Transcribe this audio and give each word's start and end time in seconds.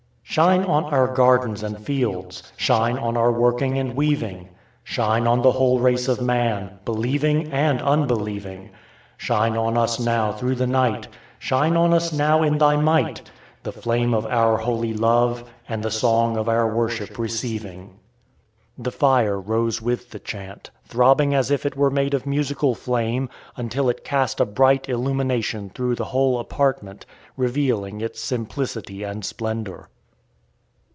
Shine 0.23 0.63
on 0.63 0.85
our 0.85 1.09
gardens 1.13 1.61
and 1.61 1.77
fields, 1.77 2.53
Shine 2.55 2.97
on 2.97 3.17
our 3.17 3.33
working 3.33 3.77
and 3.77 3.93
weaving; 3.95 4.47
Shine 4.81 5.27
on 5.27 5.41
the 5.41 5.51
whole 5.51 5.79
race 5.81 6.07
of 6.07 6.21
man, 6.21 6.79
Believing 6.85 7.51
and 7.51 7.81
unbelieving; 7.81 8.69
Shine 9.17 9.57
on 9.57 9.77
us 9.77 9.99
now 9.99 10.31
through 10.31 10.55
the 10.55 10.65
night, 10.65 11.09
Shine 11.37 11.75
on 11.75 11.91
us 11.93 12.13
now 12.13 12.43
in 12.43 12.59
Thy 12.59 12.77
might, 12.77 13.29
The 13.63 13.73
flame 13.73 14.13
of 14.13 14.25
our 14.25 14.55
holy 14.55 14.93
love 14.93 15.43
and 15.67 15.83
the 15.83 15.91
song 15.91 16.37
of 16.37 16.47
our 16.47 16.73
worship 16.73 17.17
receiving. 17.19 17.99
The 18.77 18.89
fire 18.93 19.37
rose 19.37 19.81
with 19.81 20.11
the 20.11 20.19
chant, 20.19 20.71
throbbing 20.85 21.35
as 21.35 21.51
if 21.51 21.65
it 21.65 21.75
were 21.75 21.91
made 21.91 22.13
of 22.13 22.25
musical 22.25 22.73
flame, 22.73 23.27
until 23.57 23.89
it 23.89 24.05
cast 24.05 24.39
a 24.39 24.45
bright 24.45 24.87
illumination 24.87 25.71
through 25.71 25.95
the 25.95 26.05
whole 26.15 26.39
apartment, 26.39 27.05
revealing 27.35 27.99
its 27.99 28.21
simplicity 28.21 29.03
and 29.03 29.25
splendour. 29.25 29.89